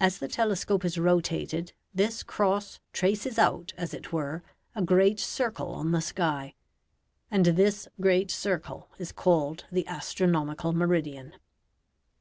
[0.00, 4.42] As the telescope is rotated this cross traces out, as it were,
[4.74, 6.56] a great circle on the sky;
[7.30, 11.34] and this great circle is called the astronomical meridian.